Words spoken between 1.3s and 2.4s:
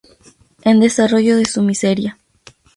de su miseria.